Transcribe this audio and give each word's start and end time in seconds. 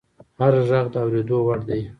هر 0.39 0.53
غږ 0.67 0.85
د 0.93 0.95
اورېدو 1.03 1.37
وړ 1.47 1.59
دی 1.67 1.81